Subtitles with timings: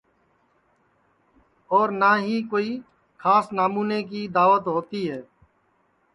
[1.75, 2.79] اور نہ ہی کوئی
[3.21, 5.21] کھاس نامونے کی داوت ہوتی ہے